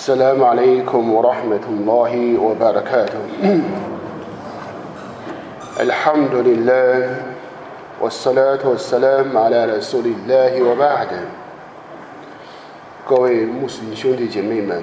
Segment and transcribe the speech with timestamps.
[0.00, 3.23] السلام عليكم ورحمة الله وبركاته
[5.79, 7.15] الحمد لله
[7.99, 11.07] والصلاة والسلام على رسول الله وبعد
[13.05, 14.81] 各位穆斯林兄弟姐妹们，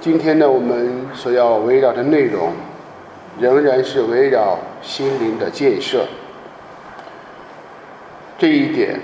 [0.00, 2.52] 今天呢，我们所要围绕的内容
[3.40, 6.06] 仍然是围绕心灵的建设。
[8.38, 9.00] 这一点，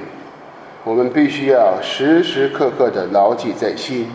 [0.84, 4.08] 我们必须要时时刻刻的牢记在心，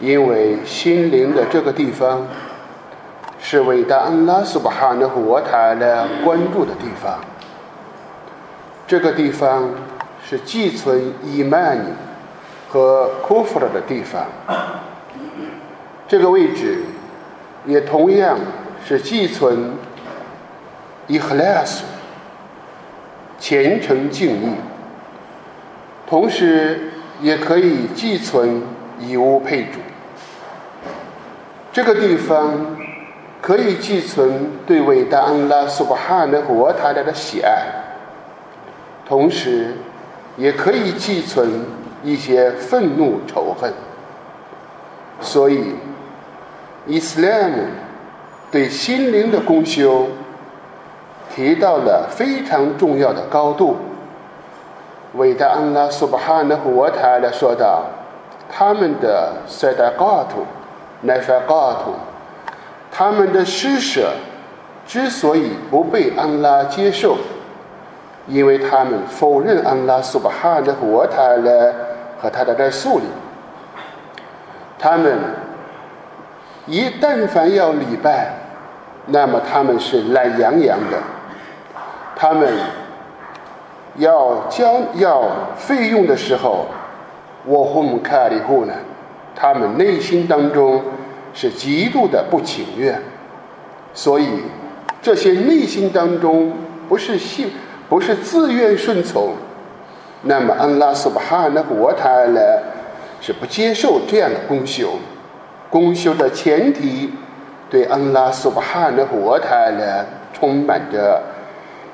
[0.00, 2.26] 因为心灵的这个地方
[3.40, 7.18] 是伟大安拉苏巴哈的活塔的关注的地方。
[8.86, 9.70] 这个地方
[10.24, 11.78] 是寄存伊曼
[12.68, 14.26] 和库弗尔的地方。
[16.06, 16.82] 这个位置
[17.64, 18.38] 也同样
[18.86, 19.72] 是寄存
[21.06, 21.84] 伊赫莱斯。
[23.38, 24.54] 虔诚敬意，
[26.08, 26.90] 同时
[27.20, 28.62] 也可以寄存
[28.98, 29.78] 以物配主。
[31.76, 32.54] 这个地方
[33.42, 37.66] 可以寄存对伟大安拉苏巴哈的活塔拉的喜爱，
[39.06, 39.74] 同时
[40.38, 41.66] 也可以寄存
[42.02, 43.70] 一些愤怒仇恨。
[45.20, 45.74] 所以，
[46.86, 47.52] 伊斯兰
[48.50, 50.08] 对心灵的功修。
[51.28, 53.76] 提到了非常重要的高度。
[55.16, 57.84] 伟大安拉苏巴哈的活台来说道
[58.48, 60.46] ：“他们的塞达嘎图、
[61.02, 61.94] 奈法嘎图，
[62.90, 64.12] 他们的施舍
[64.86, 67.16] 之所以不被安拉接受，
[68.26, 71.72] 因为他们否认安拉苏巴哈的活台来
[72.20, 73.04] 和他的在树里。
[74.78, 75.18] 他们
[76.66, 78.34] 一但凡要礼拜，
[79.06, 80.98] 那么他们是懒洋洋的。”
[82.18, 82.50] 他们
[83.96, 85.22] 要交要
[85.54, 86.66] 费用的时候，
[87.44, 88.72] 我和我们卡里户呢，
[89.36, 90.82] 他们内心当中
[91.34, 93.00] 是极度的不情愿，
[93.94, 94.26] 所以
[95.00, 96.52] 这些内心当中
[96.88, 97.50] 不是信
[97.88, 99.34] 不是自愿顺从，
[100.22, 102.40] 那么安拉苏巴哈那国他呢
[103.20, 104.94] 是不接受这样的公修，
[105.70, 107.12] 公修的前提
[107.68, 111.22] 对安拉苏巴哈那国他呢充满着。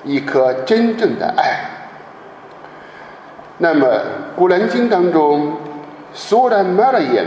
[0.04, 1.60] 一颗真正的爱。
[3.58, 3.86] 那么
[4.34, 5.52] 《古兰经》当中，
[6.14, 7.26] 苏兰马拉言，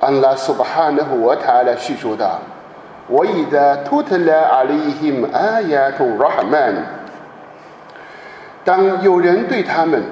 [0.00, 2.40] 安拉苏巴哈纳胡塔来叙述道
[3.08, 6.74] ：“我以的图特拉阿里希姆阿亚图拉哈曼。”
[8.64, 10.02] 当有人对他们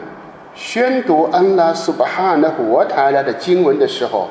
[0.55, 4.29] 宣读安拉苏巴哈纳胡塔来的经文的时候，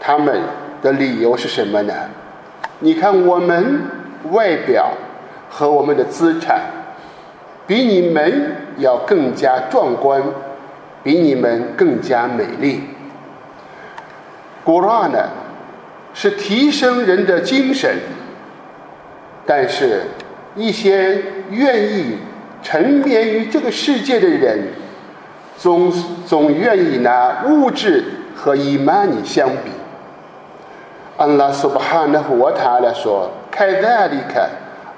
[0.00, 0.40] 他们
[0.82, 1.92] 的理由是什么呢？
[2.80, 3.82] 你看我们
[4.30, 4.90] 外表。
[5.50, 6.60] 和我们的资产
[7.66, 10.22] 比你们要更加壮观，
[11.02, 12.82] 比你们更加美丽。
[14.64, 15.28] 古拉呢，
[16.12, 17.96] 是提升人的精神，
[19.46, 20.02] 但是，
[20.54, 22.18] 一些愿意
[22.62, 24.68] 沉湎于这个世界的人，
[25.56, 25.90] 总
[26.26, 28.04] 总愿意拿物质
[28.34, 29.70] 和伊曼尼相比。
[31.16, 34.48] 安拉苏巴哈纳胡塔来说：“开大利看。”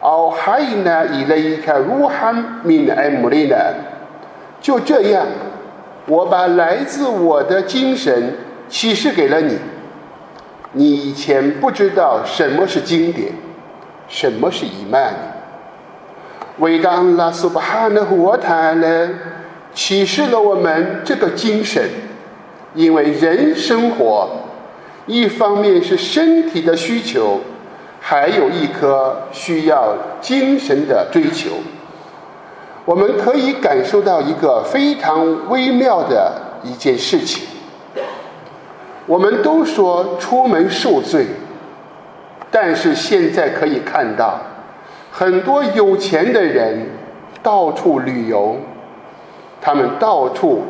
[0.00, 2.34] 奥海纳伊雷卡如罕
[2.65, 3.55] min 艾姆利呢？
[4.59, 5.27] 就这样，
[6.10, 8.37] 我把来自我的精神
[8.69, 9.56] 启示给了你。
[10.72, 13.32] 你以前不知道什么是经典，
[14.09, 15.15] 什么是伊曼。
[16.59, 19.09] 伟大安拉苏巴哈的活塔呢，
[19.72, 21.88] 启示了我们这个精神。
[22.75, 24.28] 因为人生活，
[25.06, 27.41] 一方面是身体的需求。
[28.03, 31.50] 还有一颗需要精神的追求，
[32.84, 36.32] 我们可以感受到一个非常微妙的
[36.62, 37.46] 一件事情。
[39.06, 41.26] 我们都说出门受罪，
[42.50, 44.40] 但是现在可以看到，
[45.10, 46.86] 很多有钱的人
[47.42, 48.56] 到处旅游，
[49.60, 50.62] 他们到处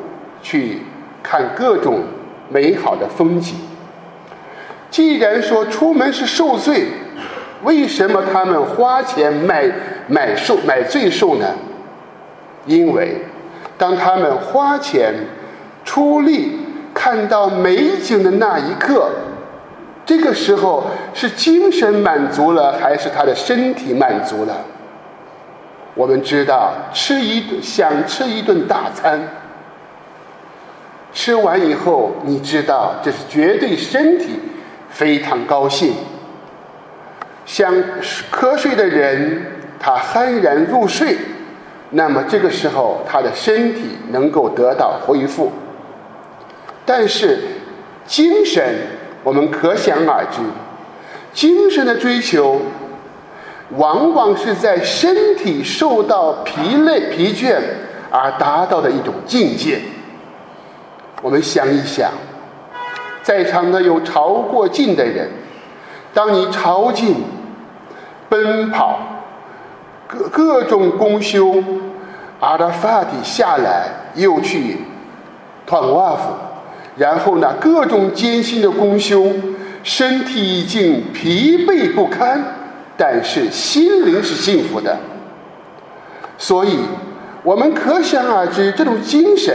[0.42, 0.82] 去
[1.22, 2.00] 看各种
[2.48, 3.56] 美好的风景。
[4.90, 6.88] 既然说出门是受罪，
[7.62, 9.70] 为什么他们花钱买
[10.08, 11.46] 买受买罪受呢？
[12.66, 13.16] 因为
[13.78, 15.14] 当他们花钱
[15.84, 16.58] 出力
[16.92, 19.10] 看到美景的那一刻，
[20.04, 24.56] 这个时候是精神满足了，还是他的身体满足了？
[25.94, 29.20] 我们知道，吃一顿想吃一顿大餐，
[31.12, 34.38] 吃完以后，你知道这是绝对身体
[34.88, 35.94] 非常高兴。
[37.44, 37.74] 想
[38.32, 39.42] 瞌睡的人，
[39.80, 41.16] 他酣然入睡，
[41.90, 45.50] 那么这个时候他的身体能够得到恢复。
[46.86, 47.38] 但是，
[48.06, 48.74] 精神，
[49.22, 50.40] 我们可想而知，
[51.32, 52.60] 精神的追求，
[53.76, 57.56] 往往是在身体受到疲累、疲倦
[58.10, 59.80] 而达到的一种境界。
[61.22, 62.10] 我们想一想，
[63.22, 65.28] 在场的有朝过境的人，
[66.12, 67.14] 当你朝觐、
[68.28, 68.98] 奔跑、
[70.10, 71.62] 各各种公休，
[72.40, 73.86] 阿拉法底下来
[74.16, 74.78] 又去
[75.64, 76.32] 团瓦夫。
[76.96, 79.32] 然后呢，各种艰辛的功修，
[79.84, 82.42] 身体已经疲惫不堪，
[82.96, 84.98] 但是心灵是幸福的。
[86.36, 86.78] 所以，
[87.44, 89.54] 我们可想而知，这种精神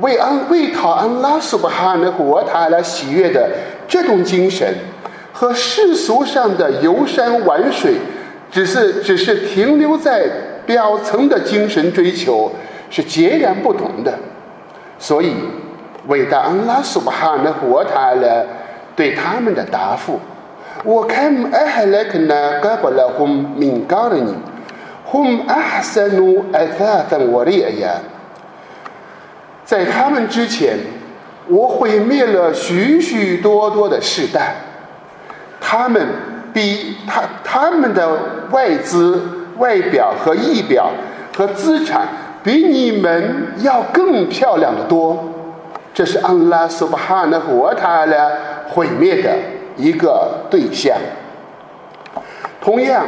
[0.00, 3.48] 为安为讨安拉苏巴哈的活他来喜悦的
[3.88, 4.74] 这种精神，
[5.32, 7.94] 和世俗上的游山玩水，
[8.50, 10.28] 只是只是停留在
[10.66, 12.50] 表层的精神追求，
[12.90, 14.18] 是截然不同的。
[14.98, 15.34] 所以。
[16.08, 18.44] 伟大安拉苏巴哈的活他了，
[18.96, 20.18] 对他们的答复：
[20.82, 24.34] 我看艾哈莱克呢，该不了红敏感的你，
[25.04, 27.90] 红阿哈塞努艾萨芬沃利亚。
[29.62, 30.78] 在他们之前，
[31.48, 34.54] 我毁灭了许许多多的世代，
[35.60, 36.08] 他们
[36.52, 38.08] 比他他们的
[38.50, 39.22] 外资、
[39.58, 40.90] 外表和仪表
[41.36, 42.06] 和资产
[42.42, 45.18] 比你们要更漂亮的多。
[45.92, 48.30] 这是安拉苏巴哈的活他来
[48.68, 49.30] 毁灭的
[49.76, 50.96] 一个对象。
[52.60, 53.04] 同样，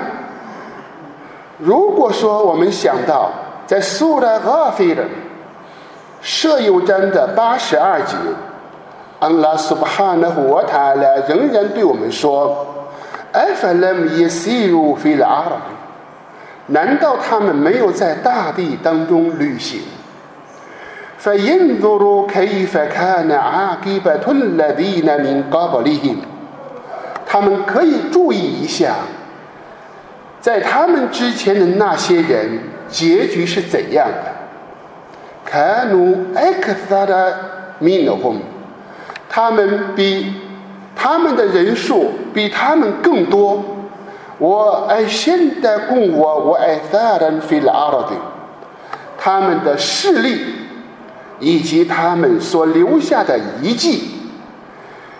[1.58, 3.30] 如果说我们想到
[3.66, 5.04] 在苏拉阿菲的
[6.20, 8.16] 舍友章的八十二节，
[9.20, 12.66] 安拉苏巴哈的活他来仍然对我们说
[13.31, 15.61] ：“艾法勒姆耶西鲁菲拉阿拉，
[16.67, 19.81] 难道他们没有在大地当中旅行？”
[21.19, 26.17] فينظروا كيف كان عاقبة الذين من قبلهم
[27.25, 28.94] 他们可以注意一下，
[30.39, 34.31] 在他们之前的那些人结局是怎样的？
[35.51, 37.33] كانوا أكثر
[37.81, 38.41] منهم
[39.27, 40.33] 他们比
[41.02, 43.60] 他们的人数比他们更多。
[44.38, 48.10] 我爱现代共我我爱萨人菲拉阿拉的，
[49.19, 50.40] 他们的势力。
[51.40, 54.04] 以及他们所留下的遗迹，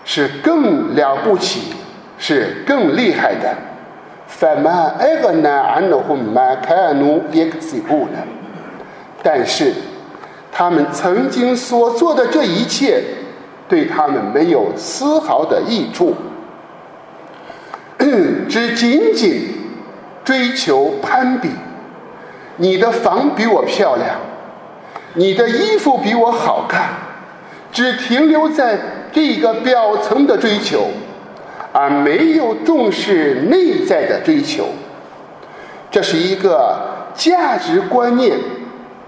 [0.05, 1.73] 是更了不起，
[2.17, 3.53] 是更厉害的。
[9.21, 9.73] 但是，
[10.49, 13.03] 他们曾经所做的这一切，
[13.67, 16.15] 对他们没有丝毫的益处，
[18.49, 19.49] 只仅仅
[20.23, 21.49] 追求攀比。
[22.57, 24.15] 你的房比我漂亮。
[25.15, 26.89] 你的衣服比我好看，
[27.71, 28.77] 只停留在
[29.11, 30.87] 这个表层的追求，
[31.71, 34.69] 而没有重视内在的追求。
[35.91, 36.79] 这是一个
[37.13, 38.35] 价值观念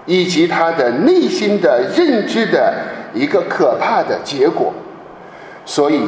[0.05, 2.71] 以及他的内心的认知的
[3.15, 4.71] 一个可怕的结果。
[5.65, 6.07] 所以，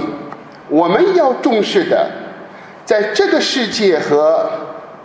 [0.69, 2.07] 我们要重视的，
[2.86, 4.48] 在这个世界和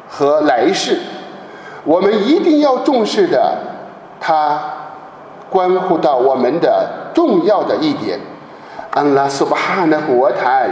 [0.08, 0.98] 和来世，
[1.84, 3.56] 我们一定要重视的，
[4.20, 4.60] 它。
[5.52, 8.18] 关乎到我们的重要的一点，
[8.92, 10.66] 安拉苏巴哈的活塔尔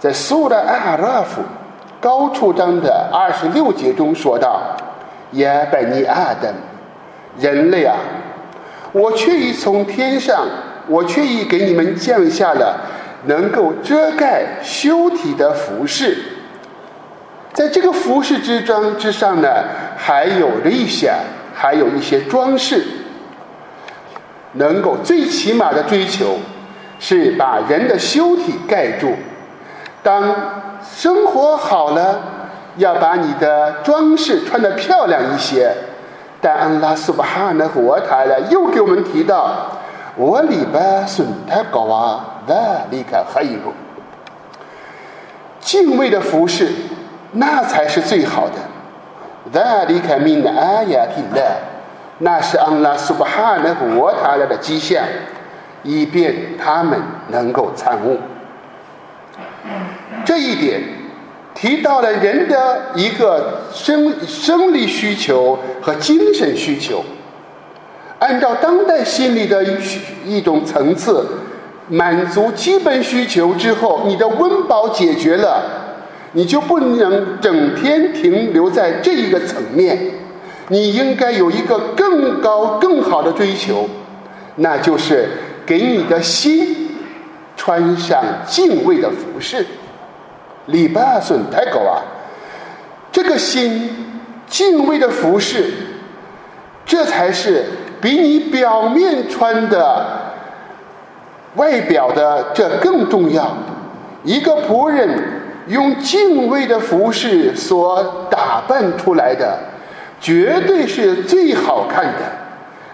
[0.00, 1.40] 在苏拉阿拉夫
[2.00, 4.60] 高处章的二十六节中说道
[5.38, 6.52] ：“耶拜尼阿登，
[7.38, 7.94] 人类啊，
[8.96, 10.46] 我却已从天上，
[10.88, 12.80] 我却已给你们降下了
[13.26, 16.16] 能够遮盖修体的服饰，
[17.52, 19.48] 在这个服饰之装之上呢，
[19.98, 21.12] 还有一些，
[21.54, 22.82] 还有一些装饰。”
[24.58, 26.38] 能够最起码的追求，
[26.98, 29.12] 是把人的修体盖住。
[30.02, 30.34] 当
[30.82, 32.18] 生活好了，
[32.78, 35.70] 要把你的装饰穿得漂亮一些。
[36.40, 39.68] 但安拉苏巴哈的活塔了，又给我们提到：
[40.16, 42.54] 我里边孙太高啊，那
[42.90, 43.58] 离开还有
[45.60, 46.72] 敬畏的服饰，
[47.32, 48.54] 那才是最好的。
[49.52, 51.56] 那离开命的阿雅提的。
[52.18, 55.04] 那是安拉苏巴哈的活他来的迹象，
[55.82, 58.18] 以便他们能够参悟。
[60.24, 60.80] 这一点
[61.56, 67.02] 提到了人的一个生生理需求和精神需求。
[68.18, 69.64] 按照当代心理的
[70.24, 71.26] 一种层次，
[71.88, 75.62] 满足基本需求之后，你的温饱解决了，
[76.32, 79.98] 你就不能整天停留在这一个层面。
[80.68, 83.88] 你应该有一个更高、更好的追求，
[84.56, 85.28] 那就是
[85.64, 86.90] 给你的心
[87.56, 89.64] 穿上敬畏的服饰。
[90.66, 92.02] 礼拜顺太高啊！
[93.12, 93.90] 这个心
[94.46, 95.72] 敬畏的服饰，
[96.84, 97.64] 这才是
[98.00, 100.06] 比你表面穿的
[101.54, 103.56] 外表的这更重要。
[104.22, 105.08] 一个仆人
[105.68, 109.58] 用敬畏的服饰所打扮出来的，
[110.20, 112.20] 绝对是最好看的。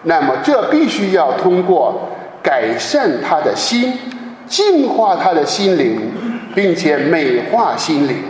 [0.05, 2.09] 那么，这必须要通过
[2.43, 3.99] 改善他的心，
[4.47, 6.01] 净化他的心灵，
[6.56, 8.24] 并且美化心灵。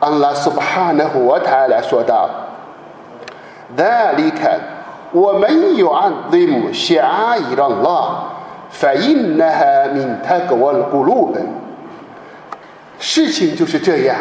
[0.00, 2.28] 安拉苏巴哈的活台来说道：“
[3.76, 4.60] ذلك
[5.12, 8.24] 我们有安对姆夏伊朗拉，
[8.70, 11.42] 反映那哈明他给我咕噜本。”
[12.98, 14.16] 事情就是这样，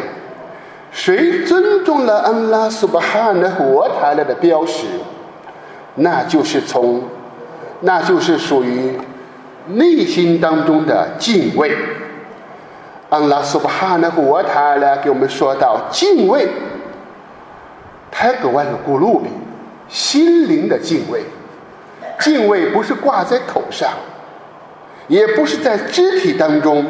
[0.91, 4.85] 谁尊重了安拉苏巴哈的活台来的标识，
[5.95, 7.01] 那就是从，
[7.81, 8.97] 那就是属于
[9.67, 11.75] 内心当中的敬畏。
[13.10, 16.46] 安拉苏巴哈的活台来给我们说到敬畏，
[18.10, 19.30] 太格外的古鲁比，
[19.88, 21.22] 心灵的敬畏，
[22.20, 23.90] 敬畏不是挂在口上，
[25.06, 26.84] 也不是在肢体当中。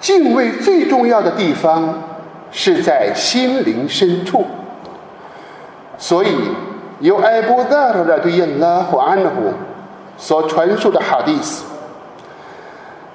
[0.00, 2.02] 敬畏最重要的地方
[2.50, 4.46] 是在心灵深处，
[5.96, 6.28] 所以
[7.00, 9.52] 由艾布达尔的对应拉和安胡
[10.16, 11.64] 所传述的哈迪斯，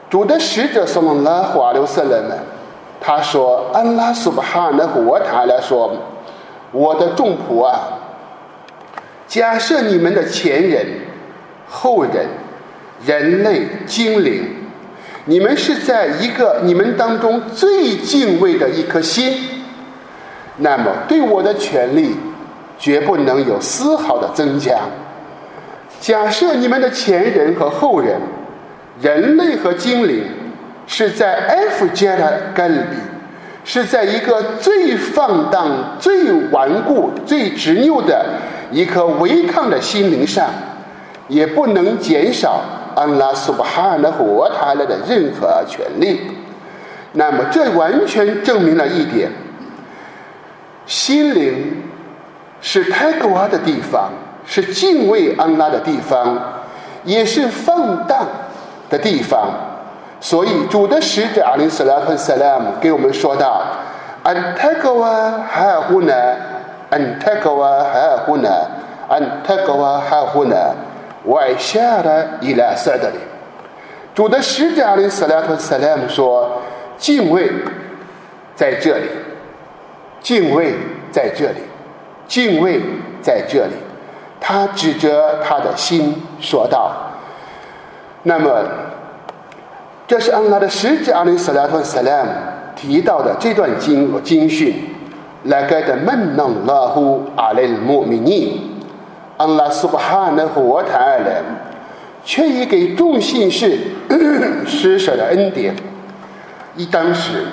[0.09, 2.37] 主的使者送了拉和阿留瑟人们，
[2.99, 5.91] 他说：“安拉苏巴哈那和塔来说，
[6.71, 7.79] 我的众仆啊，
[9.27, 10.85] 假设你们的前人、
[11.69, 12.27] 后人、
[13.05, 14.55] 人类、精灵。”
[15.25, 19.37] 你们是在一个你们当中最敬畏的一颗心，
[20.57, 22.15] 那么对我的权利
[22.79, 24.79] 绝不能有丝毫的增加。
[25.99, 28.19] 假设你们的前人和后人，
[29.01, 30.23] 人类和精灵，
[30.87, 32.97] 是在 F 阶的根里，
[33.63, 38.25] 是在一个最放荡、最顽固、最执拗的
[38.71, 40.49] 一颗违抗的心灵上，
[41.27, 42.61] 也不能减少。
[42.95, 46.19] 安拉苏巴哈的活他来的任何权利，
[47.13, 49.31] 那么这完全证明了一点：
[50.85, 51.81] 心灵
[52.59, 54.11] 是泰戈瓦的地方，
[54.45, 56.37] 是敬畏安拉的地方，
[57.05, 58.27] 也是放荡
[58.89, 59.53] 的地方。
[60.19, 63.61] 所以主的使者阿里斯拉和萨拉姆给我们说道
[64.23, 65.09] ：“安泰戈瓦
[65.49, 66.13] 哈胡呢？
[66.89, 68.49] 安泰戈瓦哈胡呢？
[69.07, 70.55] 安泰戈瓦哈胡呢？”
[71.25, 73.17] 外下的伊拉塞德里，
[74.15, 76.49] 主的使者阿里斯拉特萨拉姆说
[76.97, 77.51] ：“敬畏
[78.55, 79.09] 在这里，
[80.21, 80.73] 敬畏
[81.11, 81.59] 在这里，
[82.25, 82.81] 敬畏
[83.21, 83.73] 在这里。”
[84.39, 86.91] 他指着他的心说道
[88.23, 88.63] ：“那么，
[90.07, 92.29] 这是安拉的使者阿里斯拉特萨拉姆
[92.75, 94.73] 提到的这段经经训，
[95.43, 98.65] 来盖的门能拉呼阿里穆米尼。”
[99.37, 101.41] 安拉苏巴哈的活塔尔人，
[102.25, 103.79] 却已给众信士
[104.67, 105.73] 施舍了恩典。
[106.75, 107.45] 一当时，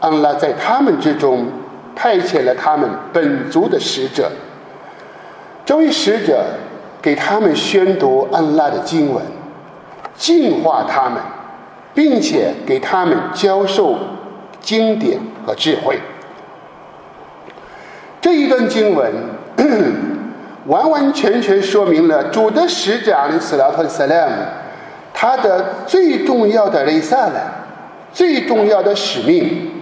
[0.00, 1.46] 安拉在他们之中
[1.94, 4.32] 派遣了他们本族的使者。
[5.64, 6.44] 这位使者
[7.00, 9.22] 给他们宣读安拉的经文，
[10.22, 11.20] 净化他们，
[11.92, 13.98] 并且给他们教授
[14.60, 15.98] 经典和智慧。
[18.20, 19.12] 这一段经文。
[20.66, 24.32] 完完全全说明了主的使者阿里斯拉特萨拉姆
[25.12, 27.40] 他的最重要的雷萨呢，
[28.12, 29.72] 最重要的使命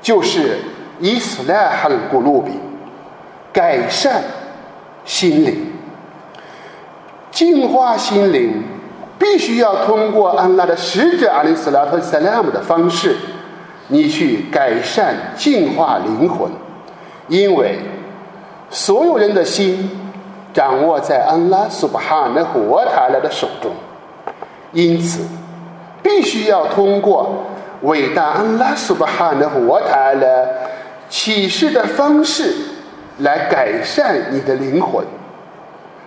[0.00, 0.58] 就是
[1.00, 2.52] 伊斯兰汉古鲁比
[3.52, 4.22] 改善
[5.04, 5.70] 心灵、
[7.30, 8.64] 净化心灵，
[9.22, 13.14] 必须要通过安拉的使者阿里斯拉特萨拉姆的方式，
[13.86, 16.50] 你去改善净化灵魂，
[17.28, 17.78] 因为
[18.68, 19.88] 所有人的心。
[20.54, 23.72] 掌握在安拉苏巴哈的活塔拉的手中，
[24.72, 25.24] 因此
[26.02, 27.46] 必须要通过
[27.80, 30.26] 伟大安拉苏巴哈的活塔拉
[31.08, 32.54] 启示的方式
[33.20, 35.02] 来改善你的灵魂。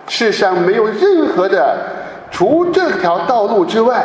[0.06, 1.76] 世上没有任何的，
[2.30, 4.04] 除这条道路之外，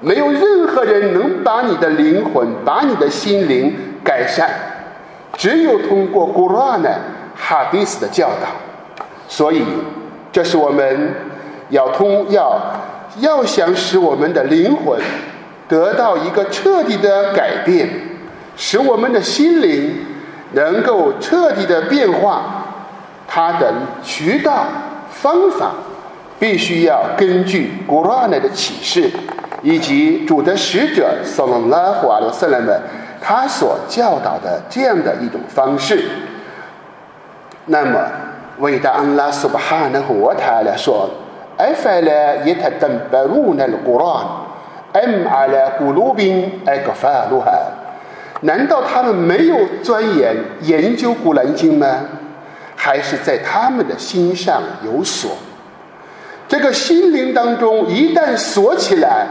[0.00, 3.74] 没有任何人能把你的灵魂、把你的心灵
[4.04, 4.48] 改善，
[5.36, 6.90] 只有通过古拉呢
[7.34, 8.48] 哈迪斯的教导。
[9.28, 9.64] 所以，
[10.30, 11.14] 这是我们
[11.70, 12.60] 要通要
[13.20, 15.00] 要想使我们的灵魂
[15.66, 17.88] 得到一个彻底的改变，
[18.56, 19.94] 使我们的心灵
[20.52, 22.42] 能够彻底的变化，
[23.26, 23.72] 它的
[24.04, 24.66] 渠道
[25.10, 25.72] 方法
[26.38, 29.10] 必须要根据古兰的启示，
[29.62, 32.80] 以及主的使者萨拉拉胡阿罗斯莱们
[33.20, 36.04] 他所教导的这样的一种方式。
[37.66, 37.98] 那么，
[38.58, 41.10] 伟大安拉苏巴哈纳胡塔来说
[41.58, 44.24] ：“埃法拉伊塔登巴鲁那的古兰，
[44.92, 47.50] 埃阿拉古鲁宾埃格法鲁哈。”
[48.42, 51.86] 难道他们没有钻研研究古兰经吗？
[52.76, 55.30] 还是在他们的心上有所？
[56.47, 59.25] 这个心灵当中一旦锁起来，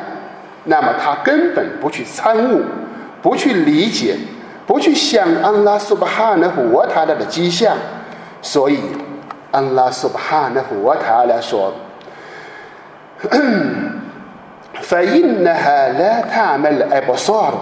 [0.64, 2.62] 那么他根本不去参悟，
[3.20, 4.16] 不去理解，
[4.66, 7.76] 不去想安拉苏巴哈纳胡瓦塔拉的迹象。
[8.40, 8.80] 所以，
[9.50, 11.72] 安拉苏巴哈纳胡瓦塔拉说：“
[14.80, 17.52] فإنها لا تعمل أبصار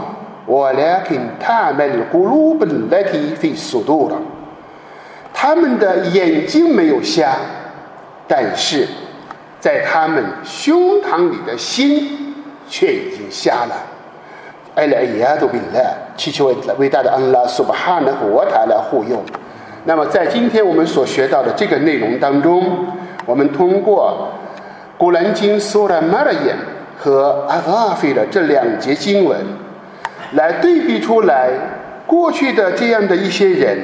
[0.46, 4.12] ولكن تعمل قلوب التي في الصدور。”
[5.34, 7.34] 他们的眼睛没有瞎，
[8.28, 8.86] 但是。
[9.63, 12.35] 在他们胸膛里的心
[12.67, 13.75] 却已经瞎了。
[14.75, 19.23] 艾拉伊亚都病了，祈求伟大的安拉苏巴哈纳和他来护佑。
[19.85, 22.85] 那么，在今天我们所学到的这个内容当中，
[23.25, 24.27] 我们通过
[24.97, 26.57] 古兰经苏拉马尔言
[26.99, 29.39] 和阿阿菲的这两节经文，
[30.33, 31.49] 来对比出来
[32.05, 33.79] 过去的这样的一些人，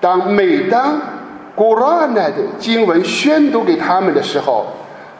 [0.00, 1.00] 当每当
[1.54, 4.66] 古兰的经文宣读给他们的时候。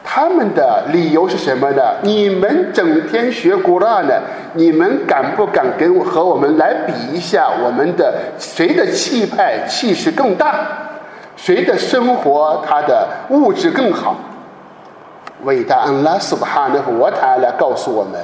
[0.07, 1.81] 他们的理由是什么呢？
[2.03, 4.13] 你们整天学古拉呢？
[4.53, 7.49] 你们敢不敢跟和我们来比一下？
[7.61, 10.53] 我们的谁的气派气势更大？
[11.35, 14.15] 谁的生活他的物质更好？
[15.43, 18.21] 伟大安拉苏巴哈的我塔来告诉我们，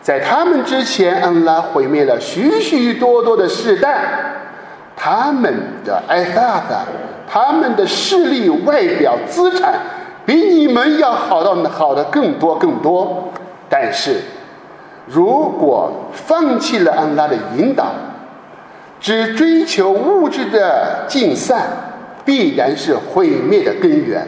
[0.00, 4.00] 在他们之前，安拉毁灭了许许多多的世代，
[4.96, 5.54] 他们
[5.84, 6.84] 的艾萨达，
[7.30, 9.74] 他们的势力、外表、资产。
[10.24, 13.32] 比你们要好到好的更多更多，
[13.68, 14.20] 但是，
[15.06, 17.86] 如果放弃了安拉的引导，
[19.00, 21.66] 只追求物质的尽散，
[22.24, 24.24] 必然是毁灭的根源。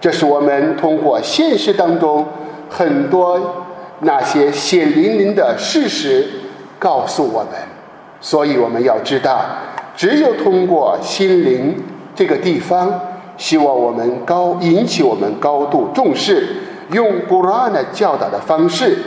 [0.00, 2.26] 这是我们通过现实当中
[2.68, 3.64] 很多
[4.00, 6.26] 那些血淋淋的事实
[6.78, 7.52] 告诉我们。
[8.20, 9.44] 所以我们要知道，
[9.96, 11.76] 只有通过心灵
[12.16, 13.00] 这个地方。
[13.40, 16.46] 希望我们高引起我们高度重视，
[16.92, 18.98] 用古兰的教导的方式，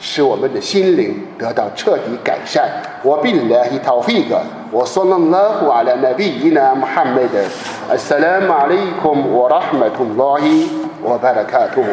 [0.00, 2.68] 使我们的心灵得到彻底改善。
[3.04, 4.40] 我并来一套费格，
[4.72, 7.38] 我说了那话了，那比伊呢，穆罕默德，
[7.88, 10.68] 阿萨拉马里孔，我拉哈马图拉伊，
[11.00, 11.84] 我巴拉卡图。